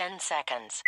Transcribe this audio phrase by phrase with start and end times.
[0.00, 0.82] 10 seconds.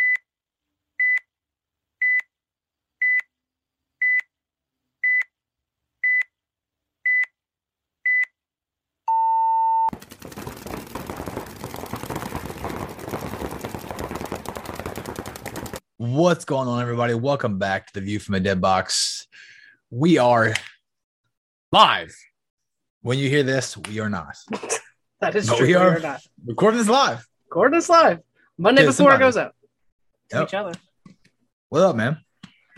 [15.98, 17.14] What's going on, everybody?
[17.14, 19.26] Welcome back to the View from a Dead Box.
[19.90, 20.52] We are
[21.70, 22.14] live.
[23.02, 24.36] When you hear this, we are not.
[25.20, 25.66] That is But true.
[25.68, 26.20] we We are- are not.
[26.44, 27.24] Recording this live.
[27.48, 28.18] Recording this live
[28.58, 29.16] Monday before somebody.
[29.16, 29.54] it goes out
[30.30, 30.48] to Yep.
[30.48, 30.72] each other.
[31.68, 32.18] What up, man?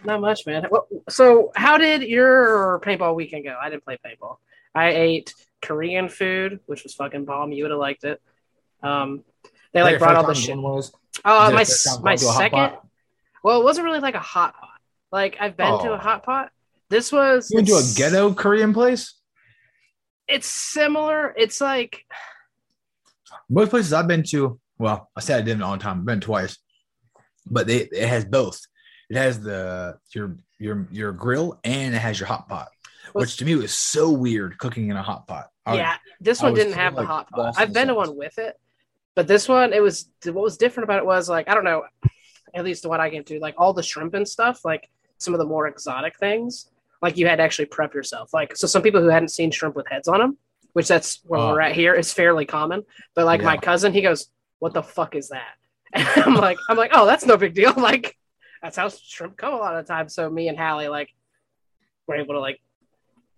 [0.05, 0.65] Not much, man.
[0.69, 3.56] What, so, how did your paintball weekend go?
[3.60, 4.37] I didn't play paintball.
[4.74, 7.52] I ate Korean food, which was fucking bomb.
[7.52, 8.20] You would have liked it.
[8.82, 9.24] Um,
[9.73, 10.56] they like brought all the shit.
[11.24, 11.65] Uh, my
[12.02, 12.73] my second.
[13.43, 14.68] Well, it wasn't really like a hot pot.
[15.10, 15.95] Like I've been to Oh.
[15.95, 16.51] a hot pot.
[16.91, 17.51] This was.
[17.51, 19.15] You went to a ghetto Korean place?
[20.29, 21.34] It's similar.
[21.37, 22.04] It's like
[23.48, 25.98] Most places I've been to, well, I said I didn't all the time.
[26.01, 26.59] I've been twice,
[27.46, 28.60] but they it has both.
[29.10, 32.68] It has the your your your grill and it has your hot pot,
[33.13, 35.48] which to me was so weird cooking in a hot pot.
[35.66, 37.54] I- yeah, this one didn't have the like hot pot.
[37.57, 38.59] I've been to one with it,
[39.15, 41.85] but this one it was what was different about it was like I don't know,
[42.54, 45.35] at least the one I came to, like all the shrimp and stuff, like some
[45.35, 46.68] of the more exotic things,
[47.02, 48.32] like you had to actually prep yourself.
[48.35, 50.38] Like so, some people who hadn't seen shrimp with heads on them,
[50.73, 51.52] which that's where Oh.
[51.52, 52.85] we're at here, is fairly common.
[53.15, 54.29] But like my cousin, he goes,
[54.65, 55.54] "What the fuck is that?"
[55.95, 57.74] And I'm like, I'm like, oh, that's no big deal.
[57.76, 58.16] Like
[58.62, 60.09] that's how shrimp come a lot of the time.
[60.09, 61.10] So me and Hallie like
[62.07, 62.62] were able to like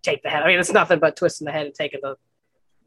[0.05, 0.45] take the head.
[0.45, 2.15] I mean, it's nothing but twisting the head and taking the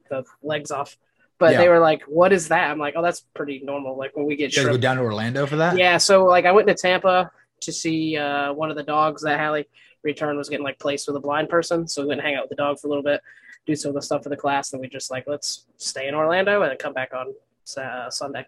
[0.09, 0.97] the legs off.
[1.37, 3.97] But they were like, "What is that?" I'm like, "Oh, that's pretty normal.
[3.97, 5.77] Like when we get You guys go down to Orlando for that?
[5.77, 9.37] Yeah, so like I went to Tampa to see uh, one of the dogs that
[9.39, 9.67] Hallie
[10.03, 11.87] returned was getting like placed with a blind person.
[11.87, 13.21] So we went and hang out with the dog for a little bit,
[13.65, 16.15] do some of the stuff for the class, and we just like let's stay in
[16.15, 17.33] Orlando and then come back on
[17.77, 18.45] uh, Sunday.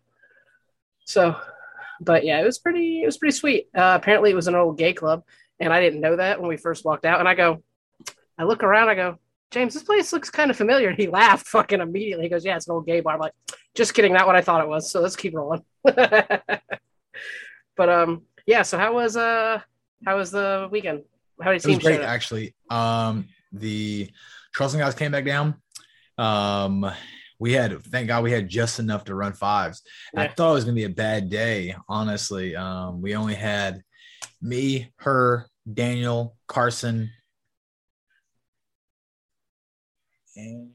[1.05, 1.35] So,
[1.99, 3.03] but yeah, it was pretty.
[3.03, 3.69] It was pretty sweet.
[3.75, 5.23] Uh, apparently, it was an old gay club,
[5.59, 7.19] and I didn't know that when we first walked out.
[7.19, 7.63] And I go,
[8.37, 9.19] I look around, I go,
[9.51, 10.89] James, this place looks kind of familiar.
[10.89, 12.25] And he laughed fucking immediately.
[12.25, 13.13] He goes, Yeah, it's an old gay bar.
[13.13, 13.33] I'm like,
[13.75, 14.89] just kidding, not what I thought it was.
[14.89, 15.63] So let's keep rolling.
[15.83, 16.59] but
[17.77, 18.63] um, yeah.
[18.63, 19.61] So how was uh,
[20.05, 21.03] how was the weekend?
[21.39, 22.55] How many It was great actually.
[22.69, 24.09] Um, the
[24.55, 25.55] Charleston guys came back down.
[26.17, 26.91] Um,
[27.41, 29.81] we had thank God we had just enough to run fives.
[30.15, 32.55] I thought it was gonna be a bad day, honestly.
[32.55, 33.81] Um, we only had
[34.43, 37.09] me, her, Daniel, Carson,
[40.35, 40.69] and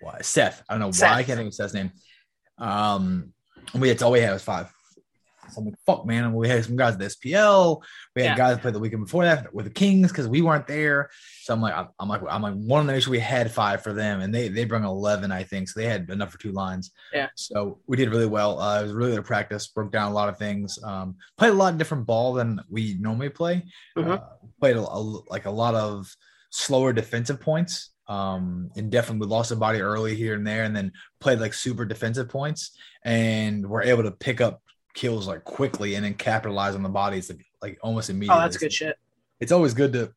[0.00, 0.62] why Seth.
[0.68, 1.92] I don't know why I can't think of Seth's name.
[2.58, 3.32] Um,
[3.74, 4.70] we that's all we had was five.
[5.50, 6.24] So I'm like, fuck, man.
[6.24, 7.82] And we had some guys at the SPL.
[8.14, 8.36] We had Yeah.
[8.36, 11.10] guys play the weekend before that with the Kings because we weren't there.
[11.42, 13.82] So I'm like, I'm, I'm like, I'm like, one of make sure we had five
[13.82, 15.68] for them, and they they brought eleven, I think.
[15.68, 16.90] So they had enough for two lines.
[17.12, 17.28] Yeah.
[17.34, 18.60] So we did really well.
[18.60, 19.66] Uh, it was really good practice.
[19.68, 20.78] Broke down a lot of things.
[20.82, 23.64] Um, played a lot of different ball than we normally play.
[23.96, 24.10] Mhm.
[24.10, 24.20] Uh,
[24.60, 26.14] played a, a- like a lot of
[26.50, 27.90] slower defensive points.
[28.08, 31.52] Um, and definitely we lost a body early here and there, and then played like
[31.52, 34.62] super defensive points, and we're able to pick up
[34.98, 37.30] kills like quickly and then capitalize on the bodies
[37.62, 38.36] like, almost immediately.
[38.36, 38.96] Oh, that's good shit.
[39.38, 40.12] It's always good to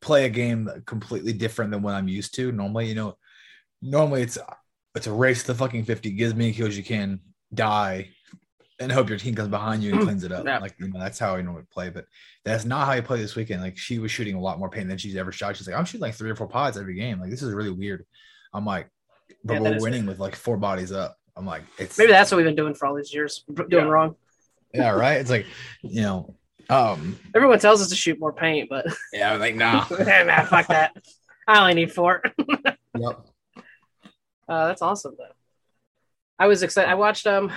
[0.00, 2.50] play a game completely different than what I'm used to.
[2.50, 3.16] Normally, you know,
[3.80, 4.36] normally it's
[4.96, 7.20] it's a race to the fucking 50, gives me kills you can,
[7.54, 8.08] die,
[8.80, 10.44] and hope your team comes behind you and cleans it up.
[10.44, 10.58] Yeah.
[10.58, 11.88] Like you know, that's how I normally play.
[11.90, 12.06] But
[12.44, 13.62] that's not how I play this weekend.
[13.62, 15.56] Like she was shooting a lot more paint than she's ever shot.
[15.56, 17.20] She's like, I'm shooting like three or four pods every game.
[17.20, 18.04] Like this is really weird.
[18.52, 18.90] I'm like,
[19.44, 21.16] but Yeah, we're winning with like four bodies up.
[21.38, 23.82] I'm like, it's Maybe that's what we've been doing for all these years, doing Yeah.
[23.84, 24.16] wrong.
[24.74, 25.20] yeah, right.
[25.20, 25.46] It's like,
[25.82, 26.34] you know,
[26.68, 29.86] um, Everyone tells us to shoot more paint, but yeah, I'm like, nah.
[29.88, 30.96] nah, fuck that.
[31.46, 32.22] I only need four.
[32.98, 33.24] yep.
[34.48, 35.24] Uh, that's awesome though.
[36.38, 36.90] I was excited.
[36.90, 37.52] I watched um,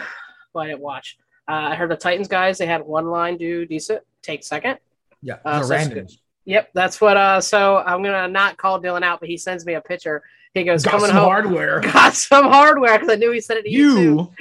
[0.54, 1.18] well, I didn't watch.
[1.50, 2.58] Uh, I heard the Titans guys.
[2.60, 4.78] They had one line do decent, take second.
[5.22, 5.38] Yeah.
[5.44, 6.08] Uh, so random.
[6.46, 7.18] Yep, that's what.
[7.18, 10.24] Uh, so I'm gonna not call Dylan out, but he sends me a picture.
[10.54, 11.80] He goes, Got "Coming some home, hardware.
[11.94, 13.98] got some hardware," because I knew he said it to you.
[14.00, 14.34] You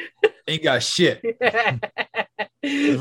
[0.48, 1.20] ain't got shit.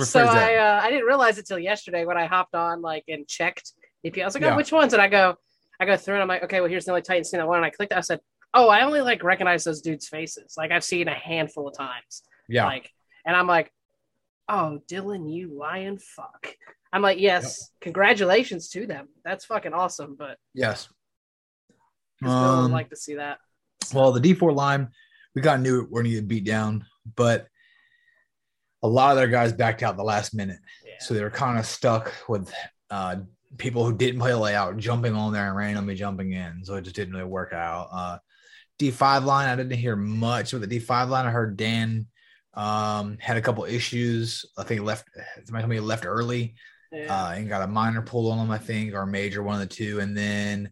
[0.06, 3.28] so I uh, I didn't realize it till yesterday when I hopped on like and
[3.28, 3.74] checked
[4.06, 4.18] EP.
[4.18, 4.54] I was like, Yeah.
[4.54, 5.36] "Oh, which ones?" And I go,
[5.80, 7.58] I go through and I'm like, "Okay, well, here's the only Titan scene I want."
[7.58, 7.92] And I clicked.
[7.92, 7.98] it.
[7.98, 8.20] I said,
[8.54, 10.54] "Oh, I only like recognize those dudes' faces.
[10.58, 12.66] Like I've seen a handful of times." Yeah.
[12.66, 12.92] Like,
[13.26, 13.72] and I'm like,
[14.48, 16.56] oh, Dylan, you lying fuck.
[16.92, 19.08] I'm like, yes, congratulations to them.
[19.24, 20.16] That's fucking awesome.
[20.18, 20.90] But yes.
[22.22, 23.40] 'Cause Dylan would Um, like to see that.
[23.94, 24.90] Well, the D4 line,
[25.36, 26.86] we got knew we're gonna get beat down,
[27.16, 27.48] but
[28.84, 30.60] a lot of their guys backed out the last minute.
[30.86, 30.94] Yeah.
[31.00, 32.54] So they were kind of stuck with
[32.90, 33.18] uh,
[33.58, 36.64] people who didn't play layout jumping on there and randomly jumping in.
[36.64, 37.90] So it just didn't really work out.
[37.92, 38.18] Uh,
[38.80, 41.26] D5 line, I didn't hear much with the D5 line.
[41.26, 42.08] I heard Dan
[42.56, 44.44] Um, had a couple issues.
[44.58, 45.08] I think left.
[45.46, 46.56] Somebody told me he left early.
[46.92, 47.14] Yeah.
[47.28, 49.62] Uh, and got a minor pull on him, I think, or a major, one of
[49.62, 50.00] the two.
[50.00, 50.72] And then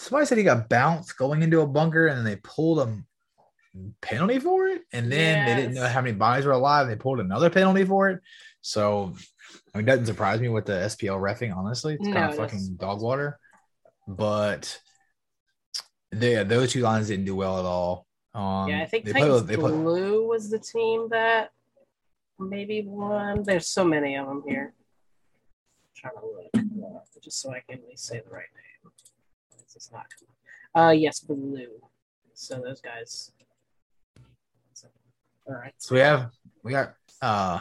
[0.00, 3.02] somebody said he got bounced going into a bunker, and then they pulled a
[4.00, 4.82] penalty for it.
[4.92, 6.88] And then they didn't know how many bodies were alive.
[6.88, 8.20] They pulled another penalty for it.
[8.62, 9.14] So,
[9.74, 11.54] I mean, it doesn't surprise me with the SPL refing.
[11.54, 13.38] Honestly, it's No, kind of fucking dog water.
[14.08, 14.80] But
[16.10, 18.06] they, those two lines didn't do well at all.
[18.34, 21.50] Um, yeah, I think they Titans put Blue was the team that
[22.38, 23.42] maybe won.
[23.42, 24.72] There's so many of them here.
[25.96, 26.70] trying to look
[27.22, 28.69] just so I can at least say the right name.
[29.72, 30.06] This is not.
[30.74, 31.80] Uh, yes, Blue.
[32.34, 33.32] So those guys.
[35.46, 35.74] All right.
[35.78, 36.30] So we have
[36.62, 37.60] we got uh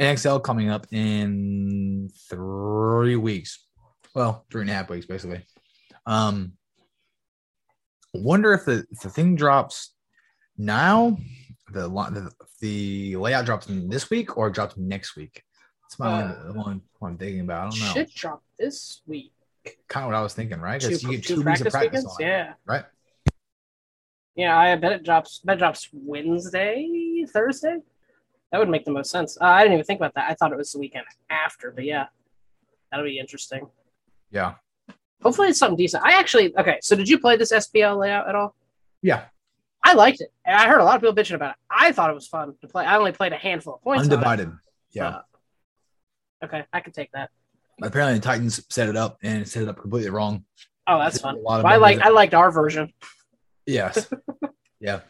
[0.00, 3.64] NXL coming up in three weeks.
[4.14, 5.44] Well, three and a half weeks basically.
[6.06, 6.52] Um
[8.14, 9.94] wonder if the if the thing drops
[10.56, 11.16] now,
[11.72, 12.30] the the,
[12.60, 15.42] the layout drops in this week or drops next week.
[15.82, 17.68] That's my Uh, one what I'm thinking about.
[17.68, 17.92] I don't know.
[17.94, 19.32] Should drop this week.
[19.88, 20.80] Kind of what I was thinking, right?
[20.80, 22.16] Because you get two two weeks of practice practice weekends.
[22.20, 22.52] on Yeah.
[22.66, 22.84] right?
[24.34, 25.40] Yeah, I bet it drops.
[25.44, 27.78] Bet it drops Wednesday, Thursday.
[28.52, 29.36] That would make the most sense.
[29.40, 30.30] Uh, I didn't even think about that.
[30.30, 32.06] I thought it was the weekend after, but yeah,
[32.90, 33.68] that'll be interesting.
[34.30, 34.54] Yeah.
[35.22, 36.04] Hopefully, it's something decent.
[36.04, 36.78] I actually okay.
[36.82, 38.54] So, did you play this SPL layout at all?
[39.02, 39.24] Yeah.
[39.82, 41.56] I liked it, and I heard a lot of people bitching about it.
[41.70, 42.84] I thought it was fun to play.
[42.84, 44.04] I only played a handful of points.
[44.04, 44.52] Undivided.
[44.92, 45.08] Yeah.
[45.08, 45.22] Uh,
[46.44, 47.30] okay, I can take that.
[47.82, 50.44] Apparently the Titans set it up and set it up completely wrong.
[50.86, 51.42] Oh, that's A fun.
[51.42, 52.00] lot of I like.
[52.00, 52.92] I liked our version.
[53.66, 54.08] Yes.
[54.80, 55.00] yeah.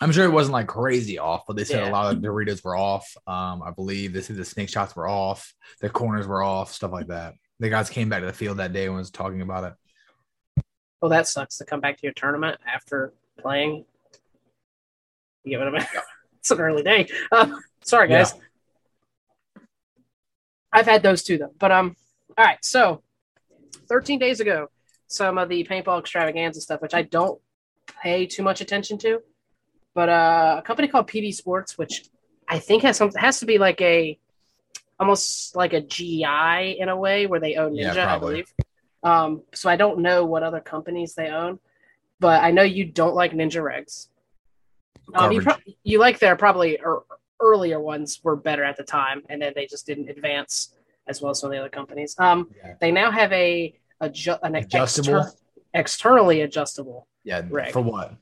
[0.00, 1.90] I'm sure it wasn't like crazy off, but they said Yeah.
[1.90, 3.06] a lot of Doritos were off.
[3.26, 6.90] Um, I believe they said the snake shots were off, the corners were off, stuff
[6.92, 7.34] like that.
[7.60, 9.64] The guys came back to the field that day and was talking about
[10.56, 10.64] it.
[11.00, 13.84] Well, that sucks to come back to your tournament after playing.
[15.44, 15.86] You get what I mean?
[16.40, 17.08] it's an early day.
[17.30, 18.32] Uh, sorry, guys.
[20.74, 21.54] I've had those too, though.
[21.58, 21.96] But um,
[22.36, 22.62] all right.
[22.62, 23.02] So,
[23.88, 24.68] 13 days ago,
[25.06, 27.40] some of the paintball extravaganza stuff, which I don't
[28.02, 29.22] pay too much attention to,
[29.94, 32.08] but uh, a company called PB Sports, which
[32.48, 34.18] I think has some has to be like a
[34.98, 38.52] almost like a GI in a way where they own Yeah, Ninja, I believe.
[39.02, 41.60] Um, so I don't know what other companies they own,
[42.18, 44.08] but I know you don't like Ninja Regs.
[45.14, 46.78] Um, you, pro- you like their probably
[47.44, 50.74] earlier ones were better at the time, and then they just didn't advance
[51.06, 52.16] as well as some of the other companies.
[52.18, 52.74] Um, Yeah.
[52.80, 55.18] they now have a adju- an Adjustable?
[55.20, 55.38] exter-
[55.74, 57.06] externally adjustable.
[57.24, 57.42] Yeah.
[57.50, 57.72] Reg.
[57.72, 58.14] For what?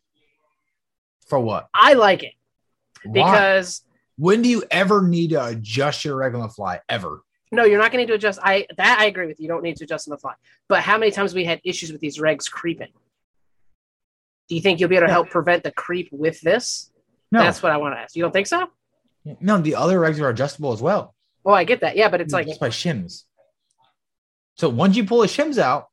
[1.29, 1.69] For what?
[1.73, 2.35] I like it
[3.05, 3.13] Why?
[3.13, 3.83] because
[4.17, 6.81] when do you ever need to adjust your regular fly?
[6.89, 7.23] Ever?
[7.53, 8.41] no, you're not going to need to adjust.
[8.43, 9.45] I that I agree with you.
[9.45, 10.33] You don't need to adjust on the fly.
[10.69, 12.93] But how many times we had issues with these regs creeping?
[14.49, 16.91] Do you think you'll be able to help prevent the creep with this?
[17.31, 17.41] No.
[17.41, 18.17] That's what I want to ask.
[18.17, 18.69] You don't think so?
[19.41, 21.15] No, the other regs are adjustable as well.
[21.45, 21.97] Well, I get that.
[21.97, 23.25] Yeah, but it's like just by shims.
[24.57, 25.89] So once you pull the shims out,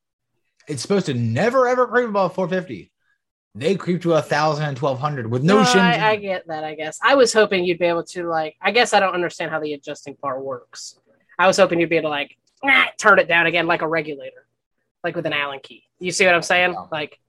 [0.67, 2.91] it's supposed to never ever creep above 450.
[3.55, 5.81] They creep to a thousand and twelve hundred with no, shims.
[5.81, 6.63] I, I get that.
[6.63, 8.55] I guess I was hoping you'd be able to like.
[8.61, 10.99] I guess I don't understand how the adjusting part works.
[11.37, 13.87] I was hoping you'd be able to like ah, turn it down again like a
[13.87, 14.47] regulator,
[15.03, 15.83] like with an Allen key.
[15.99, 16.73] You see what I'm saying?
[16.73, 16.85] Yeah.
[16.91, 17.19] Like,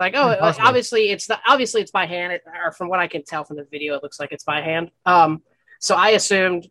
[0.00, 3.06] like oh, like, obviously it's the obviously it's by hand, it, or from what I
[3.06, 4.90] can tell from the video, it looks like it's by hand.
[5.06, 5.42] Um,
[5.78, 6.68] so I assumed,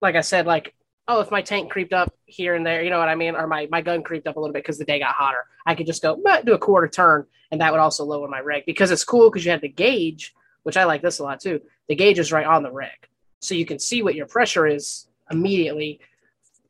[0.00, 0.74] like I said, like
[1.08, 3.46] oh, if my tank creeped up here and there, you know what I mean, or
[3.46, 5.86] my my gun creeped up a little bit because the day got hotter, I could
[5.86, 9.04] just go do a quarter turn, and that would also lower my reg because it's
[9.04, 11.60] cool because you had the gauge, which I like this a lot too.
[11.88, 13.08] The gauge is right on the reg,
[13.40, 16.00] so you can see what your pressure is immediately.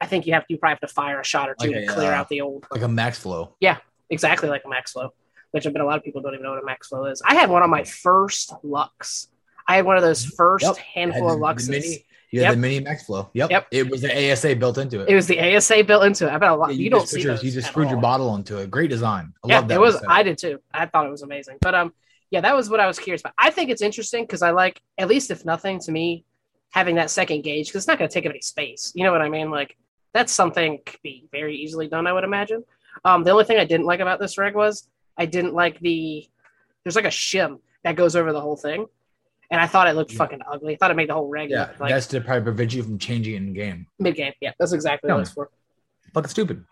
[0.01, 1.87] I think you have to you probably have to fire a shot or two Like
[1.87, 3.55] to a, clear uh, out the old like a max flow.
[3.61, 3.79] Yeah,
[4.11, 5.13] exactly like a max flow,
[5.57, 7.23] which I bet a lot of people don't even know what a max flow is.
[7.25, 9.29] I had one on my first Lux.
[9.67, 10.77] I had one of those first Yep.
[10.77, 11.69] handful of Had the- the Luxes.
[11.71, 12.53] mini- you had Yep.
[12.55, 13.31] the mini max flow.
[13.33, 13.51] Yep.
[13.51, 13.67] Yep.
[13.71, 15.09] It was the ASA built into it.
[15.09, 16.31] It was the ASA built into it.
[16.33, 16.75] I bet a lot.
[16.75, 18.71] Yeah, you, don't just see those you just screwed your bottle into it.
[18.71, 19.33] Great design.
[19.45, 19.75] I yeah, love that.
[19.77, 19.97] it was.
[20.07, 20.61] I did too.
[20.75, 21.57] I thought it was amazing.
[21.63, 21.95] But um,
[22.31, 23.33] yeah, that was what I was curious about.
[23.39, 26.25] I think it's interesting because I like, at least if nothing, to me,
[26.71, 28.93] having that second gauge because it's not going to take up any space.
[28.95, 29.51] You know what I mean?
[29.51, 29.77] Like
[30.13, 32.07] that's something could be very easily done.
[32.07, 32.65] I would imagine.
[33.05, 36.27] Um, the only thing I didn't like about this rig was I didn't like the.
[36.85, 38.87] There's like a shim that goes over the whole thing,
[39.51, 40.19] and I thought it looked Yeah.
[40.19, 40.75] fucking ugly.
[40.75, 42.99] I thought it made the whole reg Yeah, like that's to probably prevent you from
[42.99, 43.87] changing it in game.
[43.99, 44.33] mid game.
[44.41, 45.15] Yeah, that's exactly No.
[45.15, 45.51] what it was for.
[46.15, 46.65] Fucking stupid.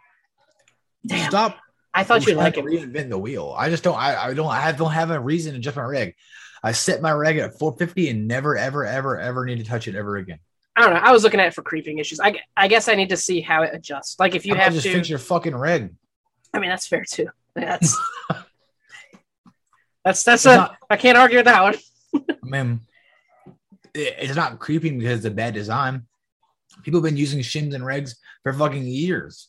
[1.07, 1.29] Damn.
[1.31, 1.59] Stop.
[1.93, 2.65] I thought you'd like it.
[2.65, 3.55] Reinvent the wheel.
[3.57, 3.97] I just don't.
[3.97, 4.47] I, I don't.
[4.49, 6.15] I don't have a reason to adjust my rig.
[6.63, 9.95] I set my reg at 450 and never, ever, ever, ever need to touch it
[9.95, 10.39] ever again.
[10.75, 11.01] I don't know.
[11.01, 12.19] I was looking at it for creeping issues.
[12.21, 14.19] I, I guess I need to see how it adjusts.
[14.19, 15.95] Like if you about have just to, fix your fucking reg.
[16.55, 17.29] I mean that's fair too.
[17.55, 17.97] That's
[20.05, 21.75] that's that's It's a not- I can't argue with that one.
[22.15, 22.81] I mean,
[23.95, 26.07] it- it's not creeping because it's a bad design.
[26.83, 29.49] People have been using shims and regs for fucking years.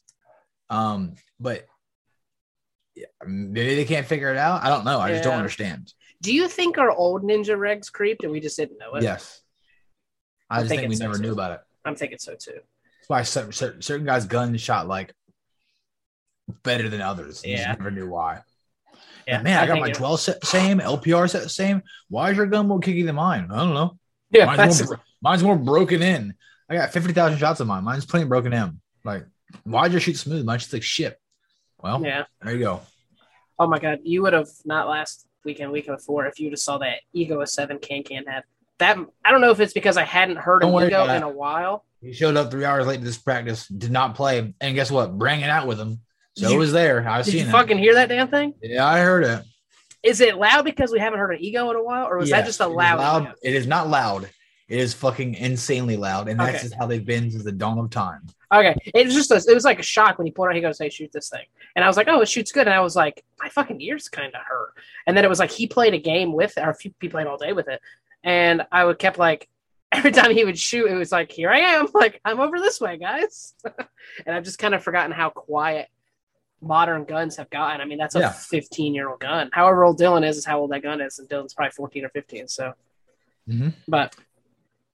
[0.69, 1.65] Um, but
[2.95, 4.63] yeah, maybe they can't figure it out.
[4.63, 4.99] I don't know.
[4.99, 5.91] I just don't understand.
[6.21, 9.03] Do you think our old ninja regs creeped and we just didn't know it?
[9.03, 9.41] Yes.
[10.49, 11.23] I I'm just think thinking we so, never too.
[11.23, 11.59] knew about it.
[11.83, 12.53] I'm thinking so too.
[12.53, 15.13] That's why certain, certain, certain guys' guns shot like
[16.63, 17.43] better than others.
[17.45, 18.41] You just never knew why.
[19.27, 21.81] Yeah, Man, I, got my it- 12 set the same, LPR set the same.
[22.09, 23.47] Why is your gun more kicky than mine?
[23.51, 23.97] I don't know.
[24.29, 26.33] Yeah, Mine's more, mine's more broken in.
[26.69, 27.83] I got 50,000 shots of mine.
[27.83, 28.81] Mine's plain broken in.
[29.03, 29.25] Like,
[29.63, 30.45] why'd you shoot smooth?
[30.45, 31.19] Mine's just like shit.
[31.81, 32.25] Well, yeah.
[32.41, 32.81] there you go.
[33.57, 36.77] Oh my god, you would have not last weekend, weekend before if you just saw
[36.79, 38.43] that Ego a seven can can had
[38.79, 38.97] that.
[39.23, 41.85] I don't know if it's because I hadn't heard Don't of Ego in a while.
[42.01, 44.53] He showed up three hours late to this practice, did not play.
[44.59, 45.17] And guess what?
[45.17, 46.01] Bring it out with him.
[46.35, 47.07] So you- it was there.
[47.07, 47.51] I Did you it.
[47.51, 48.53] fucking hear that damn thing?
[48.61, 49.43] Yeah, I heard it.
[50.03, 52.45] Is it loud because we haven't heard an Ego in a while, or was that
[52.45, 53.23] just a loud?
[53.23, 53.33] Ego?
[53.43, 54.29] It is not loud.
[54.67, 56.61] It is fucking insanely loud, and that's Okay.
[56.63, 58.21] just how they've been since the dawn of time.
[58.53, 60.55] Okay, it was just a, it was like a shock when he pulled out.
[60.55, 62.73] He goes, "Hey, shoot this thing," and I was like, "Oh, it shoots good," and
[62.73, 64.73] I was like, "My fucking ears kind of hurt."
[65.07, 67.53] And then it was like he played a game with, or he played all day
[67.53, 67.79] with it,
[68.23, 69.47] and I would kept like
[69.91, 72.79] every time he would shoot, it was like, "Here I am!" Like I'm over this
[72.81, 73.53] way, guys,
[74.25, 75.87] and I've just kind of forgotten how quiet
[76.65, 77.79] modern guns have gotten.
[77.79, 78.31] I mean, that's a Yeah.
[78.31, 79.49] 15 year old gun.
[79.53, 82.09] However old Dylan is, is how old that gun is, and Dylan's probably 14 or
[82.09, 82.47] 15.
[82.47, 82.73] So,
[83.47, 83.73] Mhm.
[83.87, 84.15] but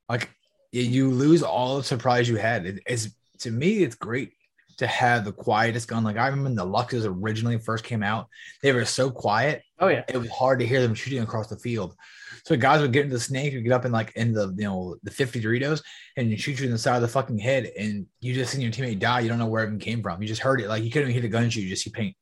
[0.09, 0.29] Like
[0.73, 2.65] you lose all the surprise you had.
[2.65, 3.09] It, it's
[3.39, 4.33] to me, it's great
[4.81, 6.03] to have the quietest gun.
[6.03, 8.27] Like I remember when the Luxes originally first came out,
[8.61, 9.63] they were so quiet.
[9.79, 11.95] oh yeah, It was hard to hear them shooting across the field.
[12.43, 14.65] So guys would get into the snake, would get up in like in the you
[14.65, 15.83] know the 50 Doritos
[16.17, 18.61] and you shoot you in the side of the fucking head, and you just seen
[18.61, 19.19] your teammate die.
[19.21, 20.21] You don't know where it even came from.
[20.21, 20.67] You just heard it.
[20.67, 21.61] Like you couldn't even hear the gun shoot.
[21.61, 22.15] You just see paint.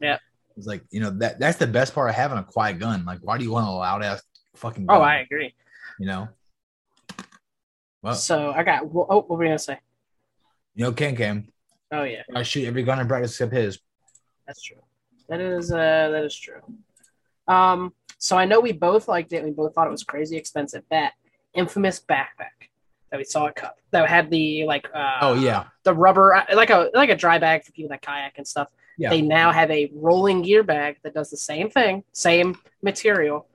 [0.00, 0.18] Yeah.
[0.56, 3.04] It's like you know that that's the best part of having a quiet gun.
[3.04, 4.22] Like why do you want a loud ass
[4.54, 4.86] fucking?
[4.88, 5.02] oh?
[5.02, 5.54] I agree.
[6.00, 6.28] you know.
[8.02, 8.84] Well, So I got.
[8.84, 9.78] Oh, what were you gonna say?
[10.74, 11.48] you know, Ken Cam.
[11.92, 12.22] Oh yeah.
[12.34, 13.78] I shoot every gun in practice except his.
[14.46, 14.78] That's true.
[15.28, 16.60] That is uh that is true.
[17.48, 19.44] Um so I know we both liked it.
[19.44, 20.82] We both thought it was crazy expensive.
[20.90, 21.12] That
[21.54, 22.70] infamous backpack
[23.10, 26.44] that we saw at Cup that had the like uh Oh yeah, the rubber uh,
[26.54, 28.68] like a like a dry bag for people that kayak and stuff.
[28.98, 29.10] Yeah.
[29.10, 33.46] They now have a rolling gear bag that does the same thing, same material.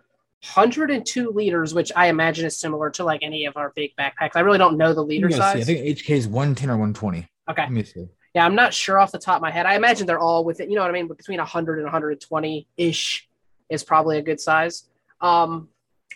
[0.56, 4.32] 102 liters, which I imagine is similar to like any of our big backpacks.
[4.36, 5.38] I really don't know the liter go see.
[5.40, 5.62] size.
[5.62, 7.28] I think HK is one ten or one twenty.
[7.50, 7.64] okay.
[7.64, 8.08] Let me see.
[8.34, 9.66] Yeah, I'm not sure off the top of my head.
[9.66, 12.68] I imagine they're all within, you know what I mean, but between 100 and 120
[12.78, 13.28] ish
[13.70, 14.88] is probably a good size.
[15.20, 15.68] Um,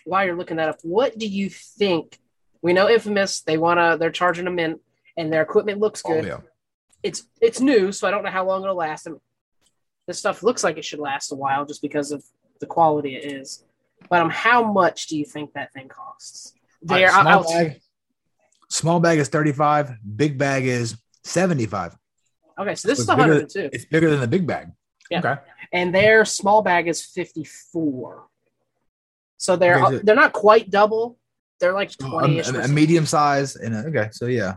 [0.04, 2.18] while you're looking that up, what do you think?
[2.62, 4.80] We know Infamous, they want to, they're charging a mint
[5.16, 6.24] and their equipment looks Oh good.
[6.26, 6.38] yeah.
[7.02, 9.06] It's it's new, so I don't know how long it'll last.
[9.06, 9.20] And
[10.08, 12.24] this stuff looks like it should last a while just because of
[12.58, 13.62] the quality it is.
[14.08, 16.54] But um, how much do you think that thing costs?
[16.84, 17.80] Right, There, small I'll, bag.
[18.68, 19.92] Small bag is thirty five.
[20.16, 21.96] Big bag is seventy five.
[22.58, 23.70] Okay, so this So is it's bigger- 102.
[23.72, 24.68] It's bigger than the big bag.
[25.10, 25.20] Yeah.
[25.20, 25.36] Okay.
[25.72, 28.26] and their small bag is 54
[29.36, 31.16] so they're Okay, so- they're not quite double
[31.60, 34.54] they're like oh, A, 20 ish a- a medium size and a, okay, so yeah.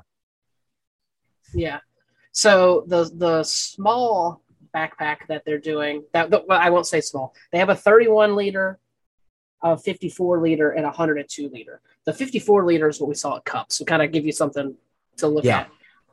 [1.54, 1.80] yeah
[2.32, 4.42] so the the small
[4.76, 8.36] backpack that they're doing that the, well, i won't say small they have a 31
[8.36, 8.80] liter
[9.62, 13.46] a 54 liter and a 102 liter the 54 liter is what we saw at
[13.46, 14.76] cups so kind of give you something
[15.18, 15.60] to look Yeah.
[15.60, 15.70] at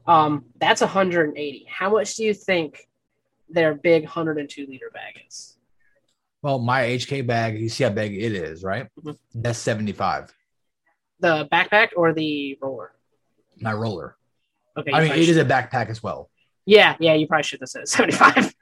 [0.09, 2.89] um that's 180 how much do you think
[3.49, 5.57] their big 102 liter bag is
[6.43, 8.87] Well, my HK bag, you see how big it is, right?
[9.03, 9.17] Mhm.
[9.35, 10.33] That's seventy five.
[11.21, 12.93] the backpack or the roller
[13.61, 14.17] My roller.
[14.77, 16.31] okay I mean, it is should- a backpack as well.
[16.67, 18.53] Yeah, yeah, you probably should have said 75.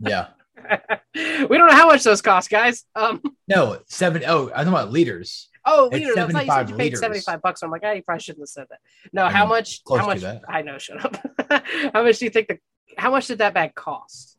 [0.00, 0.28] Yeah.
[1.48, 2.84] we don't know how much those cost, guys.
[2.94, 4.22] Um, No, seven.
[4.26, 5.48] Oh, I know about liters.
[5.68, 6.16] Oh, liters.
[6.16, 7.00] I thought you said you paid liters.
[7.00, 7.62] 75 bucks.
[7.62, 8.78] I'm like, ah, you probably shouldn't have said that.
[9.12, 9.80] No, I how mean, much?
[9.88, 10.24] How much?
[10.48, 11.16] I know, shut up.
[11.92, 12.58] how much do you think the,
[12.96, 14.36] how much did that bag cost?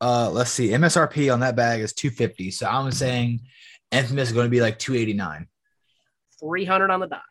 [0.00, 0.68] Uh, let's see.
[0.68, 2.50] MSRP on that bag is two fifty.
[2.50, 3.40] So I'm saying,
[3.90, 5.48] Infamous is going to be like two eighty nine.
[6.40, 7.22] 300 on the dot.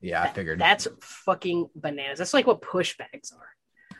[0.00, 0.58] Yeah, I figured.
[0.58, 2.18] That's fucking bananas.
[2.18, 3.48] That's like what push bags are.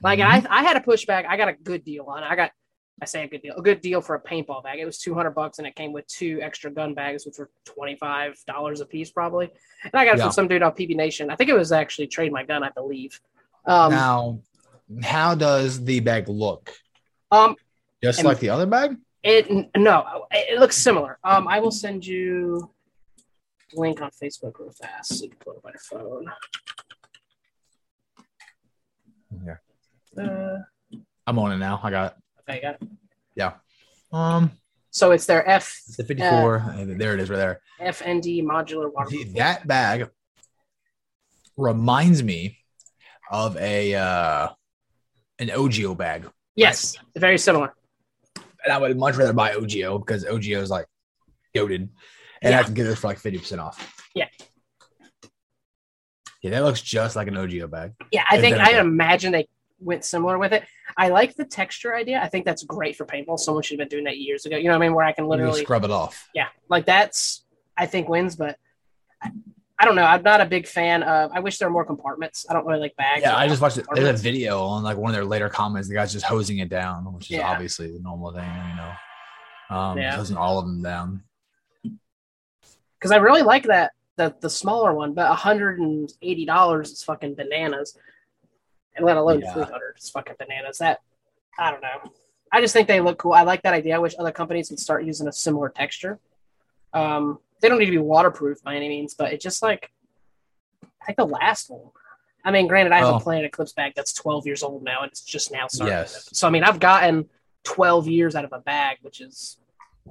[0.03, 0.47] Like Mhm.
[0.49, 1.27] I, I had a push bag.
[1.29, 2.27] I got a good deal on it.
[2.27, 2.53] I got,
[3.01, 4.79] I say a good deal, a good deal for a paintball bag.
[4.79, 8.81] It was 200 bucks and it came with two extra gun bags, which were $25
[8.81, 9.51] a piece probably.
[9.85, 10.25] And I got it Yeah.
[10.25, 11.29] from some dude on PB Nation.
[11.31, 13.21] I think it was actually Trade My Gun, I believe.
[13.67, 14.41] Um, now,
[15.03, 16.73] how does the bag look?
[17.31, 17.57] um,
[18.03, 18.97] Just like the other bag?
[19.23, 21.19] it, no, it looks similar.
[21.23, 22.71] Um, I will send you
[23.77, 26.33] a link on Facebook real fast so you can pull it up on your phone.
[30.17, 30.25] Yeah.
[30.25, 30.59] Uh,
[31.27, 31.79] I'm on it now.
[31.83, 32.23] I got it.
[32.49, 33.53] Okay, got it.
[34.13, 34.53] Um,
[34.91, 36.57] So it's their F It's the 54.
[36.77, 37.61] and there it is right there.
[37.81, 39.11] FND modular water.
[39.11, 40.09] See, that bag
[41.57, 42.59] reminds me
[43.31, 44.49] of a uh
[45.39, 46.31] an OGO bag.
[46.55, 47.75] Yes, very similar.
[48.65, 50.87] And I would much rather buy OGO because OGO is like
[51.55, 51.89] goaded.
[52.43, 54.05] And I can get this for like 50% off.
[54.15, 54.29] Yeah.
[56.43, 57.93] Yeah, that looks just like an OGO bag.
[58.13, 59.49] Yeah, I think I imagine they
[59.81, 60.65] went similar with it.
[60.99, 62.21] I like the texture idea.
[62.23, 63.39] I think that's great for paintball.
[63.39, 64.57] Someone should have been doing that years ago.
[64.57, 64.95] You know what I mean?
[64.95, 66.29] Where I can literally, scrub it off.
[66.35, 67.45] yeah, like that's
[67.77, 68.35] I think wins.
[68.37, 68.57] But
[69.23, 69.31] I,
[69.79, 70.05] I don't know.
[70.05, 71.33] I'm not a big fan of.
[71.35, 72.47] I wish there were more compartments.
[72.49, 73.21] I don't really like bags.
[73.23, 73.87] Yeah, I just watched it.
[73.95, 75.87] There's a video on like one of their later comments.
[75.89, 77.49] The guy's just hosing it down, which is Yeah.
[77.51, 79.77] obviously the normal thing, you know.
[79.77, 80.17] Um, Yeah.
[80.17, 81.23] hosing all of them down.
[82.99, 87.03] because I really like that the the smaller one, but hundred and eighty dollars is
[87.03, 87.99] fucking bananas,
[88.97, 89.53] and let alone Yeah.
[89.53, 90.79] three hundred is fucking bananas.
[90.79, 91.01] That
[91.59, 92.13] I don't know.
[92.53, 93.33] I just think they look cool.
[93.33, 93.97] I like that idea.
[93.97, 96.19] I wish other companies would start using a similar texture.
[96.93, 99.91] Um, they don't need to be waterproof by any means, but it just like
[101.03, 101.91] I think the last one.
[102.45, 103.17] I mean, granted, I have Oh.
[103.17, 105.97] a Planet Eclipse bag that's twelve years old now, and it's just now starting.
[105.97, 106.29] Yes.
[106.33, 107.29] So I mean, I've gotten
[107.65, 109.59] twelve years out of a bag, which is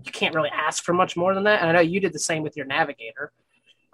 [0.06, 1.62] you can't really ask for much more than that.
[1.62, 3.32] And I know you did the same with your Navigator.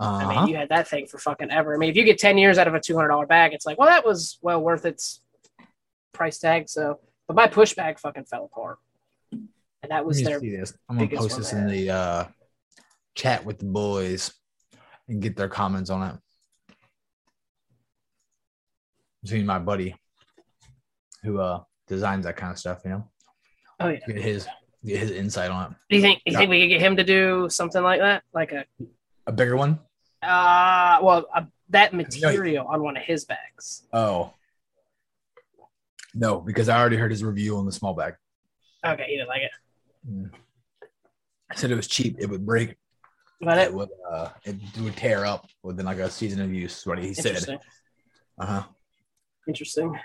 [0.01, 0.41] I Uh-huh.
[0.41, 1.75] mean, you had that thing for fucking ever.
[1.75, 3.87] I mean, if you get 10 years out of a $200 bag, it's like, well,
[3.87, 5.21] that was well worth its
[6.11, 6.69] price tag.
[6.69, 8.79] So, but my push bag fucking fell apart.
[9.31, 10.39] And that was their.
[10.89, 12.23] I'm gonna post this in the uh,
[13.15, 14.31] chat with the boys
[15.07, 16.15] and get their comments on it.
[19.23, 19.95] Between my buddy
[21.23, 23.07] who uh designs that kind of stuff, you know,
[23.79, 23.99] oh, yeah.
[24.07, 24.47] get his
[24.83, 25.77] get his insight on it.
[25.89, 28.23] Do you think, you think we could get him to do something like that?
[28.33, 28.65] Like a,
[29.27, 29.79] A bigger one?
[30.23, 33.83] Uh, well, a, that material on one of his bags.
[33.93, 34.33] Oh.
[36.13, 38.15] No, because I already heard his review on the small bag.
[38.85, 40.31] Okay, you didn't like it.
[41.49, 42.17] I said it was cheap.
[42.19, 42.75] It would break.
[43.39, 46.85] But It it, would uh, it would tear up within like a season of use.
[46.85, 47.27] What he said.
[47.27, 47.59] interesting.
[48.37, 48.63] Uh huh.
[49.47, 49.99] Interesting.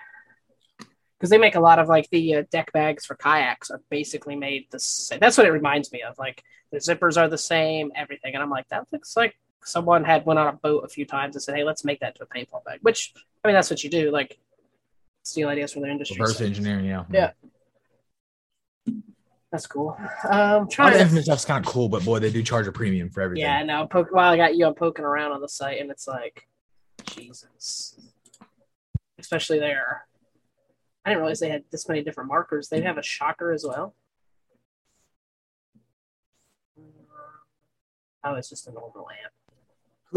[1.19, 4.37] Because they make a lot of like the uh, deck bags for kayaks are basically
[4.37, 5.19] made the same.
[5.19, 6.19] That's what it reminds me of.
[6.19, 9.35] Like the zippers are the same, everything, and I'm like, that looks like
[9.67, 12.15] someone had went on a boat a few times and said, "Hey, let's make that
[12.17, 13.13] to a paintball bag." Which
[13.45, 14.11] I mean, that's what you do.
[14.11, 14.39] Like
[15.23, 16.17] steal ideas from the industry.
[16.21, 16.87] Reverse so engineering.
[16.87, 17.05] Yeah.
[17.13, 17.33] Yeah.
[19.51, 19.99] that's cool.
[20.29, 23.11] Um, trying to, infamous stuff's kind of cool, but boy, they do charge a premium
[23.11, 23.43] for everything.
[23.45, 23.87] yeah, no.
[23.87, 26.47] Poke, while I got you, I'm poking around on the site, and it's like,
[27.05, 27.99] Jesus.
[29.19, 30.07] Especially there.
[31.05, 32.69] I didn't realize they had this many different markers.
[32.69, 33.95] They have a shocker as well.
[38.25, 39.33] Oh, it's just a normal amp.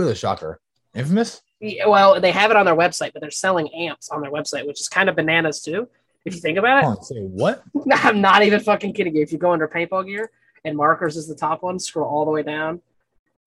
[0.05, 0.59] The shocker?
[0.95, 1.41] Infamous?
[1.59, 4.65] Yeah, well, they have it on their website, but they're selling amps on their website,
[4.65, 5.88] which is kind of bananas too.
[6.25, 7.63] If you think about it, Oh, say what?
[7.91, 9.21] I'm not even fucking kidding you.
[9.21, 10.31] If you go under paintball gear
[10.65, 12.81] and markers is the top one, scroll all the way down.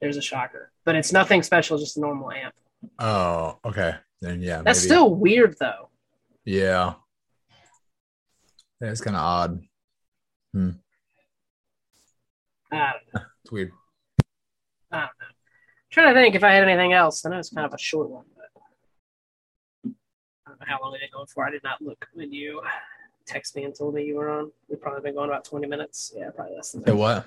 [0.01, 2.55] There's a shocker, but it's nothing special, just a normal amp.
[2.99, 3.95] Oh, okay.
[4.21, 4.89] Then yeah, That's maybe.
[4.89, 5.89] still weird though.
[6.45, 6.95] yeah.
[8.81, 9.61] That's kind of odd.
[12.73, 12.93] Uh,
[13.45, 13.73] It's weird.
[15.93, 17.25] Trying to think if I had anything else.
[17.25, 19.93] I know it's kind of a short one, but
[20.47, 21.47] I don't know how long they've been going for.
[21.47, 22.63] I did not look when you
[23.27, 24.51] text me and told me you were on.
[24.69, 26.13] We've probably been going about 20 minutes.
[26.17, 26.97] Yeah, probably less than that.
[26.97, 27.27] what?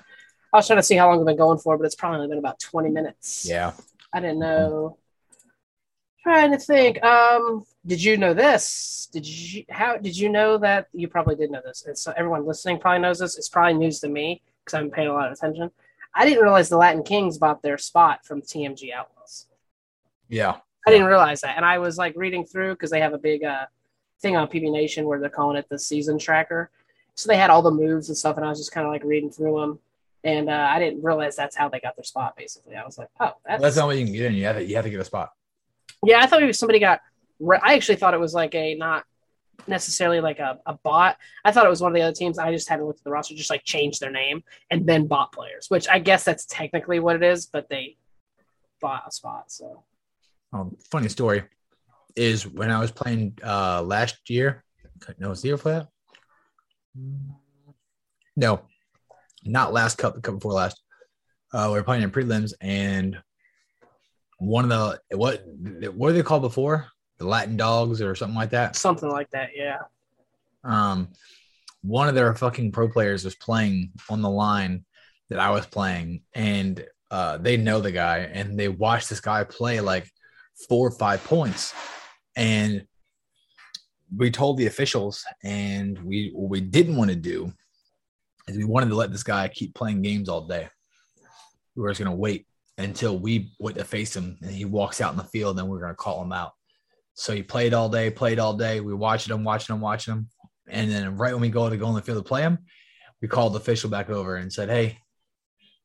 [0.52, 2.28] I was trying to see how long we've been going for, but it's probably only
[2.28, 3.46] been about 20 minutes.
[3.48, 3.72] Yeah.
[4.12, 4.98] I didn't know.
[6.22, 7.02] Trying to think.
[7.04, 9.08] Um, did you know this?
[9.12, 11.84] Did you how did you know that you probably did know this?
[11.86, 13.38] And so everyone listening probably knows this.
[13.38, 15.70] It's probably news to me because I've been paying a lot of attention.
[16.16, 19.46] I didn't realize the Latin Kings bought their spot from TMG Outlaws.
[20.28, 20.56] Yeah.
[20.86, 23.44] I didn't realize that, and I was like reading through because they have a big
[23.44, 23.66] uh,
[24.20, 26.70] thing on PB Nation where they're calling it the season tracker.
[27.16, 29.02] So they had all the moves and stuff, and I was just kind of like
[29.02, 29.78] reading through them,
[30.22, 32.36] and uh, I didn't realize that's how they got their spot.
[32.36, 34.34] Basically, I was like, oh, that's, That's not what you can get in.
[34.34, 35.32] You have to, you have to get a spot.
[36.04, 36.20] yeah.
[36.20, 37.00] I thought maybe somebody got.
[37.62, 39.04] I actually thought it was like a not
[39.66, 41.16] necessarily like a, a bot.
[41.44, 42.38] I thought it was one of the other teams.
[42.38, 45.32] I just hadn't looked at the roster, just like changed their name and then bought
[45.32, 47.96] players, which I guess that's technically what it is, but they
[48.80, 49.50] bought a spot.
[49.50, 49.84] So
[50.52, 51.44] Um, funny story
[52.14, 54.64] is when I was playing uh last year.
[55.18, 55.88] No, was the year for that?
[58.36, 58.62] No,
[59.44, 60.14] not last cup.
[60.14, 60.80] The cup before last.
[61.52, 63.18] Uh, we were playing in prelims, and
[64.38, 65.42] one of the what
[65.94, 66.88] what are they called before?
[67.18, 68.76] The Latin Dogs or something like that.
[68.76, 69.50] something like that.
[69.54, 69.78] Yeah.
[70.64, 71.08] Um,
[71.82, 74.84] one of their fucking pro players was playing on the line
[75.30, 79.44] that I was playing, and uh, they know the guy, and they watched this guy
[79.44, 80.10] play like
[80.68, 81.72] four or five points,
[82.34, 82.84] and
[84.14, 87.52] we told the officials, and we what we didn't want to do
[88.48, 90.68] is we wanted to let this guy keep playing games all day.
[91.74, 92.46] We were just gonna wait
[92.78, 95.68] until we went to face him and he walks out in the field, and then
[95.68, 96.52] we are gonna call him out.
[97.16, 98.80] So he played all day, played all day.
[98.80, 100.28] We watched him, watching him, watching him.
[100.68, 102.58] And then right when we go to go on the field to play him,
[103.22, 104.98] we called the official back over and said, Hey,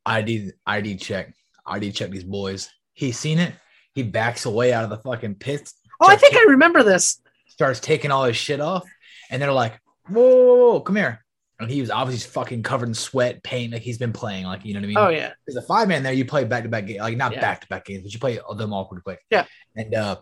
[0.05, 1.33] ID ID check.
[1.65, 2.69] ID check these boys.
[2.93, 3.53] He's seen it.
[3.95, 5.73] He backs away out of the fucking pits.
[6.01, 7.21] Oh, I think I remember this.
[7.47, 8.83] Starts taking all his shit off.
[9.29, 11.23] And they're like, whoa, whoa, whoa, come here.
[11.59, 14.73] And he was obviously fucking covered in sweat, paint, like he's been playing, like you
[14.73, 14.97] know what I mean.
[14.97, 15.31] Oh yeah.
[15.47, 16.11] There's a five man there.
[16.11, 18.39] You play back to back game, like not back to back games, but you play
[18.57, 19.19] them all pretty quick.
[19.29, 19.45] Yeah.
[19.75, 20.17] And uh,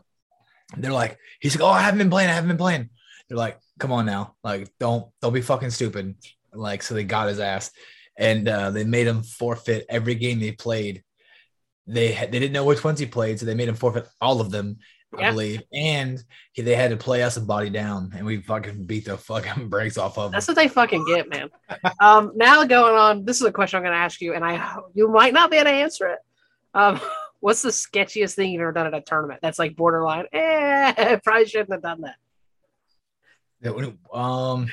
[0.77, 2.29] they're like, he's like, oh, I haven't been playing.
[2.29, 2.89] I haven't been playing.
[3.27, 6.15] They're like, come on now, like don't don't be fucking stupid.
[6.53, 7.71] Like so they got his ass,
[8.17, 11.03] and uh, they made him forfeit every game they played.
[11.87, 14.41] They had, they didn't know which ones he played, so they made him forfeit all
[14.41, 14.77] of them.
[15.17, 15.31] I Yeah.
[15.31, 19.05] believe, and he, they had to play us a body down, and we fucking beat
[19.05, 20.31] the fucking brakes off of him.
[20.33, 21.49] That's what they fucking get, man.
[21.99, 24.77] um, now going on, this is a question I'm going to ask you, and I
[24.93, 26.19] you might not be able to answer it.
[26.75, 27.01] Um,
[27.39, 29.39] what's the sketchiest thing you've ever done at a tournament?
[29.41, 30.25] That's like borderline.
[30.33, 32.15] Eh, probably shouldn't have done that.
[33.61, 34.67] That would- um,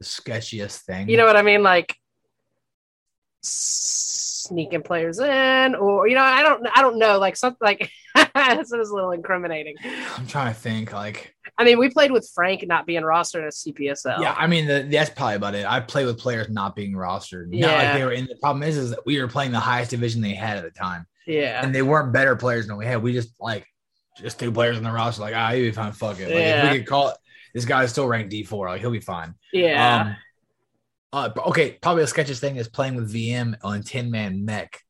[0.00, 1.08] the sketchiest thing.
[1.08, 1.62] You know what I mean?
[1.62, 1.96] Like
[3.42, 7.90] sneaking players in, or you know, I don't, I don't know, like something like
[8.34, 9.74] this is a little incriminating.
[10.16, 10.92] I'm trying to think.
[10.92, 14.20] Like, I mean, we played with Frank not being rostered as CPSL.
[14.20, 15.66] yeah, I mean, the, that's probably about it.
[15.66, 17.48] I play with players not being rostered.
[17.48, 17.98] Not like Yeah.
[17.98, 18.26] they were in.
[18.26, 20.70] The problem is, is that we were playing the highest division they had at the
[20.70, 23.02] time, yeah, and they weren't better players than we had.
[23.02, 23.66] We just like
[24.18, 25.22] just two players in the roster.
[25.22, 25.92] Like, ah, he'll be fine.
[25.92, 26.24] Fuck it.
[26.24, 26.66] Like, Yeah.
[26.66, 27.16] if we could call it,
[27.54, 28.68] this guy's still ranked D four.
[28.68, 29.34] Like, he'll be fine.
[29.52, 30.00] yeah.
[30.02, 30.16] Um,
[31.12, 34.80] uh, okay, probably the sketchiest thing is playing with VM on ten man mech.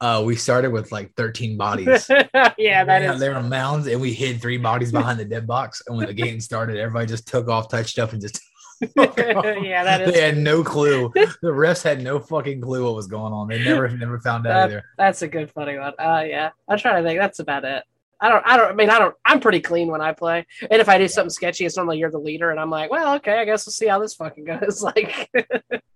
[0.00, 2.08] Uh, we started with like 13 bodies.
[2.56, 3.20] yeah, that is.
[3.20, 5.82] they were mounds, and we hid three bodies behind the dead box.
[5.86, 8.40] And when the game started, everybody just took off, touched up, and just.
[8.96, 10.12] yeah, that is.
[10.14, 11.12] They had no clue.
[11.14, 13.48] The refs had no fucking clue what was going on.
[13.48, 14.84] They never, never found out That- either.
[14.96, 15.92] That's a good funny one.
[15.98, 17.18] Uh, yeah, I'm trying to think.
[17.20, 17.82] That's about it.
[18.20, 18.46] I don't.
[18.46, 18.70] I don't.
[18.70, 19.14] I mean, I don't.
[19.24, 22.10] I'm pretty clean when I play, and if I do something sketchy, it's normally you're
[22.10, 24.82] the leader, and I'm like, well, okay, I guess we'll see how this fucking goes.
[24.96, 25.30] Like,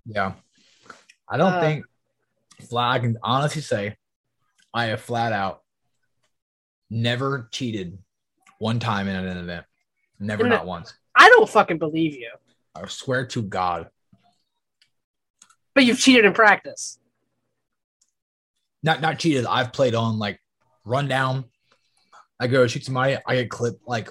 [0.07, 0.33] Yeah,
[1.29, 1.85] I don't Uh, think.
[2.69, 3.97] Flat, I can honestly say,
[4.73, 5.63] I have flat out
[6.91, 7.99] never cheated
[8.59, 9.67] one time in an event.
[10.21, 10.95] Never, not once.
[11.15, 12.31] I don't fucking believe you,
[12.75, 13.89] I swear to God.
[15.75, 16.99] but you've cheated in practice.
[18.83, 19.47] not not cheated.
[19.47, 20.41] I've played on like
[20.85, 21.45] rundown.
[22.41, 23.17] I go shoot somebody.
[23.27, 24.11] I get clipped like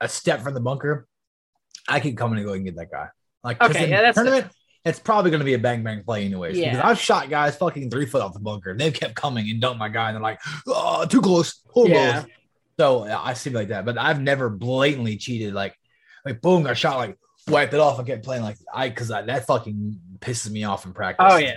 [0.00, 1.06] a step from the bunker.
[1.88, 3.08] I can come in and go and get that guy.
[3.42, 4.52] Like Okay, yeah, that's tournament.
[4.84, 6.56] It's probably going to be a bang bang play anyways.
[6.56, 6.70] Yeah.
[6.70, 8.76] Because I've shot guys fucking three foot off the bunker.
[8.76, 12.22] They've kept coming and dumped my guy, and they're like, "Oh, too close, hold Yeah.
[12.22, 12.32] close."
[12.78, 15.52] So I see like that, but I've never blatantly cheated.
[15.52, 15.74] Like,
[16.24, 16.96] like boom, I shot.
[16.98, 17.98] Like wiped it off.
[17.98, 21.26] and kept playing like I because that fucking pisses me off in practice.
[21.28, 21.54] Oh, yeah.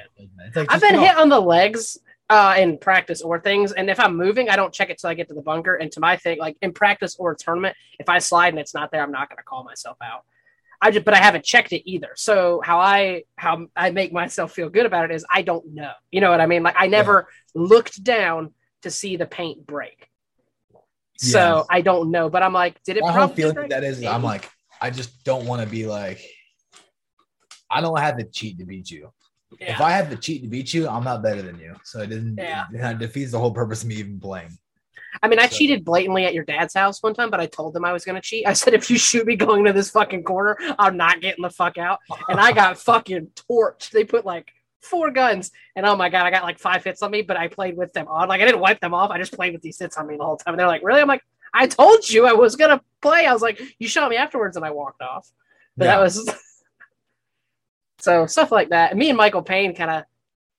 [0.55, 1.97] Like, I've been hit on the legs
[2.29, 5.13] uh, in practice or things, and if I'm moving, I don't check it till I
[5.13, 5.75] get to the bunker.
[5.75, 8.91] And to my thing, like in practice or tournament, if I slide and it's not
[8.91, 10.23] there, I'm not going to call myself out.
[10.83, 12.09] I just, but I haven't checked it either.
[12.15, 15.91] So how I how I make myself feel good about it is I don't know.
[16.09, 16.63] You know what I mean?
[16.63, 20.07] Like I never looked down to see the paint break.
[21.17, 21.63] So Yeah.
[21.69, 23.03] I don't know, but I'm like, did it?
[23.03, 24.49] my whole feeling that is I'm like,
[24.81, 26.19] I just don't want to be like,
[27.69, 29.11] I don't have to cheat to beat you.
[29.59, 31.75] If I have to cheat to beat you, I'm not better than you.
[31.83, 32.65] So it doesn't Yeah.
[32.73, 34.57] it, defeats the whole purpose of me even playing.
[35.21, 37.73] I mean, I So- cheated blatantly at your dad's house one time, but I told
[37.73, 38.47] them I was going to cheat.
[38.47, 41.49] I said, if you shoot me going to this fucking corner, I'm not getting the
[41.49, 41.99] fuck out.
[42.27, 43.91] And I got fucking torched.
[43.91, 47.11] They put like four guns, and oh my god, I got like five hits on
[47.11, 48.29] me, but I played with them on.
[48.29, 49.11] Like I didn't wipe them off.
[49.11, 50.53] I just played with these hits on me the whole time.
[50.53, 51.01] And they're like, really?
[51.01, 51.21] I'm like,
[51.53, 53.25] I told you I was gonna play.
[53.25, 55.29] I was like, you shot me afterwards, and I walked off.
[55.77, 55.95] But Yeah.
[55.97, 56.29] that was
[57.99, 58.91] so stuff like that.
[58.91, 60.03] And me and Michael Payne kind of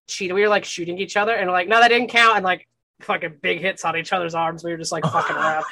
[0.07, 0.35] cheated.
[0.35, 2.37] We were like shooting each other, and like, no, that didn't count.
[2.37, 2.68] And like
[3.00, 4.62] fucking big hits on each other's arms.
[4.62, 5.64] We were just like fucking around.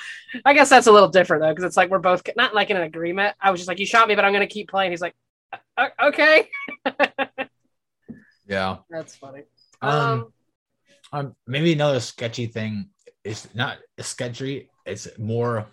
[0.45, 2.77] I guess that's a little different though, because it's like we're both not like in
[2.77, 3.37] an agreement.
[3.41, 4.91] I was just like, you shot me, but I'm gonna keep playing.
[4.91, 5.15] He's like,
[5.77, 6.49] "Uh, okay,
[8.47, 8.79] Yeah.
[8.89, 9.43] that's funny.
[9.83, 10.33] Um, Um,
[11.13, 12.91] um, maybe another sketchy thing
[13.25, 14.71] is not a sketchy.
[14.93, 15.67] It's more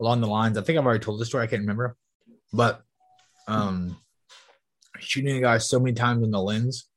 [0.00, 0.58] along the lines.
[0.58, 1.44] I think I've already told this story.
[1.44, 1.96] I can't remember,
[2.52, 2.82] but
[3.48, 3.96] um,
[4.98, 6.88] shooting a guy so many times in the lens,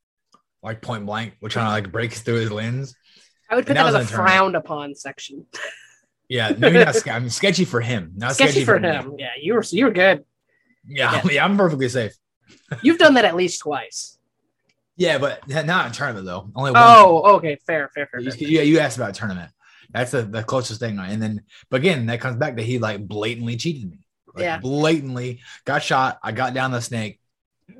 [0.63, 2.95] like point blank, we're trying to like break through his lens.
[3.49, 5.45] I would put that that as a frowned upon section.
[6.31, 6.93] Yeah, maybe not.
[6.95, 8.11] ske- I mean, sketchy for him.
[8.15, 8.87] Not Sketchy for me.
[8.87, 9.15] him.
[9.17, 10.23] Yeah, you were you were good.
[10.87, 11.21] Yeah, Yeah.
[11.31, 12.13] yeah, I'm perfectly safe.
[12.83, 14.19] You've done that at least twice.
[14.95, 16.51] Yeah, but not in tournament though.
[16.55, 16.83] Only one.
[16.85, 18.19] Oh, okay, fair, fair, fair.
[18.19, 18.47] You, fair.
[18.47, 19.51] you, you asked about tournament.
[19.91, 20.99] That's the, the closest thing.
[20.99, 23.99] And then, but again, that comes back to he like blatantly cheated me.
[24.33, 24.59] Like, Yeah.
[24.59, 26.19] Blatantly got shot.
[26.23, 27.19] I got down the snake.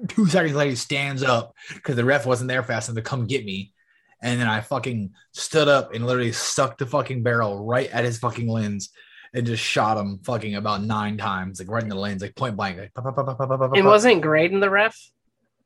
[0.08, 3.28] two seconds later, he stands up because the ref wasn't there fast enough to come
[3.28, 3.74] get me.
[4.22, 8.20] And then I fucking stood up and literally stuck the fucking barrel right at his
[8.20, 8.90] fucking lens
[9.34, 12.58] and just shot him fucking about nine times, like right in the lens, like point
[12.58, 12.78] blank.
[12.78, 14.98] Like, pop, pop, pop, pop, pop, wasn't Graydon the ref.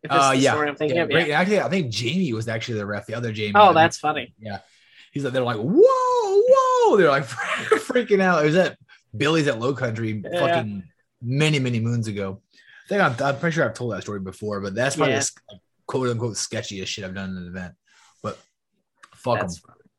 [0.04, 1.12] If Uh, yeah, I'm thinking yeah, of.
[1.12, 1.40] Yeah.
[1.40, 3.08] Actually, I think Jamie was actually the ref.
[3.08, 3.54] The other Jamie.
[3.56, 4.34] Oh, that's funny.
[5.14, 6.98] He's like, they're like, whoa, whoa.
[6.98, 8.44] They're like freaking out.
[8.44, 8.78] It was at
[9.16, 10.40] Billy's at Low Country Yeah.
[10.40, 10.84] fucking
[11.22, 12.42] many, many moons ago.
[12.86, 15.20] I think I'm, I'm pretty sure I've told that story before, but that's probably Yeah.
[15.20, 17.76] the quote unquote sketchiest shit I've done in an event.
[18.24, 18.40] But
[19.14, 19.50] fuck them.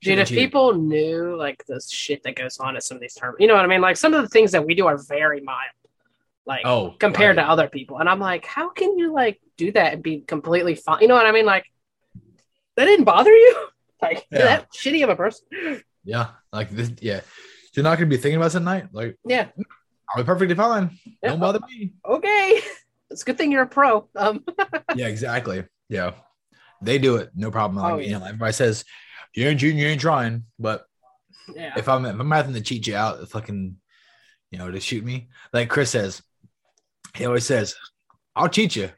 [0.03, 3.37] Dude, if people knew like the shit that goes on at some of these terms,
[3.39, 3.81] you know what I mean?
[3.81, 5.71] Like some of the things that we do are very mild,
[6.45, 7.45] like oh, compared right.
[7.45, 8.01] to other people.
[8.01, 11.01] And I'm like, how can you like do that and be completely fine?
[11.01, 11.47] You know what I mean?
[11.47, 11.65] Like
[12.77, 13.69] that didn't bother you?
[14.05, 14.39] Like Yeah.
[14.45, 15.47] that shitty of a person?
[16.05, 17.21] yeah, like this, yeah.
[17.75, 18.87] You're not gonna be thinking about it tonight.
[18.93, 19.49] Like, Yeah.
[20.11, 20.99] I'll be perfectly fine.
[21.23, 21.31] Yeah.
[21.31, 21.95] Don't bother me.
[22.07, 22.61] Okay.
[23.11, 24.09] It's a good thing you're a pro.
[24.17, 24.45] Um,
[24.97, 25.63] yeah, exactly.
[25.89, 26.13] Yeah,
[26.83, 27.81] they do it, no problem.
[27.81, 28.19] Like, Oh, you yeah.
[28.19, 28.85] know, everybody says
[29.37, 30.85] you ain't you ain't trying, but
[31.55, 31.75] yeah.
[31.77, 33.77] if I'm if I'm having to cheat you out, fucking,
[34.51, 36.23] you know, to shoot me, like Chris says,
[37.15, 37.77] he always says,
[38.35, 38.91] "I'll cheat you,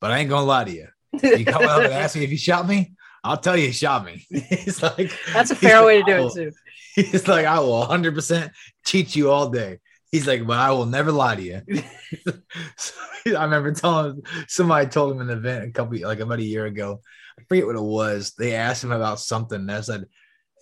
[0.00, 0.88] but I ain't gonna lie to you.
[1.22, 2.92] You come up and ask me if you shot me,
[3.28, 6.04] I'll tell you you shot me." he's like, That's a he's fair like, way to
[6.04, 6.52] do will- it too.
[6.94, 8.52] He's like, I will 100 percent
[8.84, 9.78] cheat you all day.
[10.10, 11.62] He's like, but I will never lie to you.
[12.76, 12.94] so,
[13.26, 16.66] I remember telling somebody told him in an event a couple like about a year
[16.66, 17.00] ago.
[17.38, 18.32] I forget what it was.
[18.38, 19.60] They asked him about something.
[19.60, 20.06] And I said,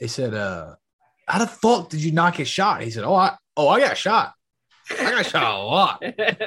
[0.00, 0.74] they said, uh,
[1.26, 2.82] how the fuck did you not get shot?
[2.82, 4.32] He said, Oh, I oh I got shot.
[4.90, 6.04] I got shot a lot.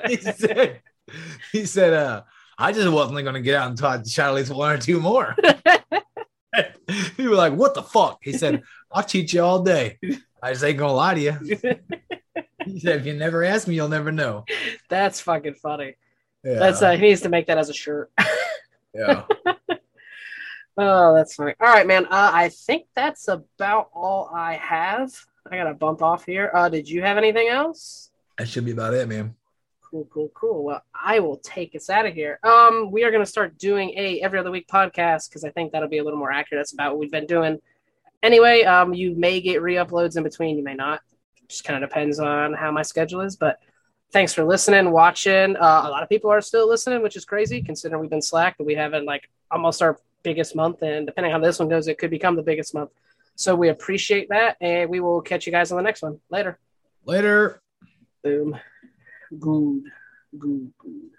[0.07, 0.81] He said,
[1.51, 2.23] he said, uh,
[2.57, 5.35] I just wasn't gonna get out until I shot at least one or two more.
[7.17, 8.19] He was like, What the fuck?
[8.23, 9.99] He said, I'll teach you all day.
[10.43, 11.33] I just ain't gonna lie to you.
[12.65, 14.45] He said, If you never ask me, you'll never know.
[14.89, 15.95] That's fucking funny.
[16.43, 16.59] Yeah.
[16.59, 18.11] That's uh, he needs to make that as a shirt.
[18.93, 19.23] yeah.
[20.81, 21.55] Oh, that's funny.
[21.59, 22.05] All right, man.
[22.05, 25.11] Uh, I think that's about all I have.
[25.51, 26.51] I gotta bump off here.
[26.53, 28.11] Uh, did you have anything else?
[28.37, 29.35] That should be about it, man.
[29.89, 30.63] Cool, cool, cool.
[30.63, 32.39] Well, I will take us out of here.
[32.43, 35.89] Um, we are gonna start doing a every other week podcast because I think that'll
[35.89, 36.59] be a little more accurate.
[36.59, 37.59] That's about what we've been doing.
[38.21, 40.57] Anyway, um, you may get re-uploads in between.
[40.57, 41.01] You may not.
[41.47, 43.35] Just kind of depends on how my schedule is.
[43.35, 43.59] But
[44.11, 45.55] thanks for listening, watching.
[45.55, 48.55] Uh, a lot of people are still listening, which is crazy considering we've been slack,
[48.59, 50.83] but we haven't like almost our biggest month.
[50.83, 52.91] And depending on how this one goes, it could become the biggest month.
[53.35, 56.19] So we appreciate that, and we will catch you guys on the next one.
[56.29, 56.59] Later.
[57.05, 57.61] Later.
[58.21, 58.59] Boom.
[59.29, 59.83] Good.
[60.39, 60.73] Good.
[60.79, 61.18] Good.